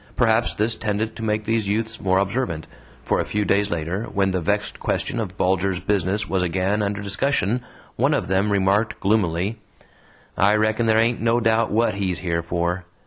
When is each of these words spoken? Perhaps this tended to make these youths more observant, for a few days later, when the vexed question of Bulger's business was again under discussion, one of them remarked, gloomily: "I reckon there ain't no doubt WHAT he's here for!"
Perhaps 0.15 0.55
this 0.55 0.73
tended 0.73 1.15
to 1.15 1.23
make 1.23 1.43
these 1.43 1.67
youths 1.67 2.01
more 2.01 2.17
observant, 2.17 2.65
for 3.03 3.19
a 3.19 3.23
few 3.23 3.45
days 3.45 3.69
later, 3.69 4.05
when 4.05 4.31
the 4.31 4.41
vexed 4.41 4.79
question 4.79 5.19
of 5.19 5.37
Bulger's 5.37 5.79
business 5.79 6.27
was 6.27 6.41
again 6.41 6.81
under 6.81 7.03
discussion, 7.03 7.61
one 7.97 8.15
of 8.15 8.27
them 8.27 8.51
remarked, 8.51 8.99
gloomily: 8.99 9.59
"I 10.35 10.55
reckon 10.55 10.87
there 10.87 10.97
ain't 10.97 11.21
no 11.21 11.39
doubt 11.39 11.69
WHAT 11.69 11.93
he's 11.93 12.17
here 12.17 12.41
for!" 12.41 12.83